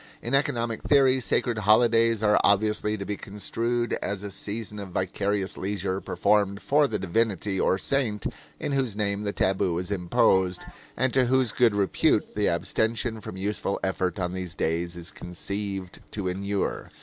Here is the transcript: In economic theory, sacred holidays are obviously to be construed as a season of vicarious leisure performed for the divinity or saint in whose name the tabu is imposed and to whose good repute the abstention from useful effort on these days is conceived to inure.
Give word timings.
In 0.19 0.33
economic 0.33 0.81
theory, 0.81 1.19
sacred 1.19 1.59
holidays 1.59 2.23
are 2.23 2.39
obviously 2.43 2.97
to 2.97 3.05
be 3.05 3.15
construed 3.15 3.93
as 4.01 4.23
a 4.23 4.31
season 4.31 4.79
of 4.79 4.89
vicarious 4.89 5.57
leisure 5.59 6.01
performed 6.01 6.63
for 6.63 6.87
the 6.87 6.97
divinity 6.97 7.59
or 7.59 7.77
saint 7.77 8.25
in 8.59 8.71
whose 8.71 8.95
name 8.97 9.21
the 9.21 9.31
tabu 9.31 9.77
is 9.77 9.91
imposed 9.91 10.65
and 10.97 11.13
to 11.13 11.25
whose 11.27 11.51
good 11.51 11.75
repute 11.75 12.33
the 12.33 12.47
abstention 12.49 13.21
from 13.21 13.37
useful 13.37 13.79
effort 13.83 14.17
on 14.19 14.33
these 14.33 14.55
days 14.55 14.97
is 14.97 15.11
conceived 15.11 15.99
to 16.09 16.27
inure. 16.27 16.89